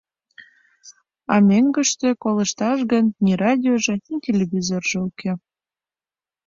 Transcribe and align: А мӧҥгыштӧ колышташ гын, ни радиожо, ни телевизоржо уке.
А 1.33 1.35
мӧҥгыштӧ 1.47 2.07
колышташ 2.23 2.79
гын, 2.91 3.05
ни 3.23 3.31
радиожо, 3.43 3.93
ни 4.05 4.15
телевизоржо 4.25 4.97
уке. 5.09 5.31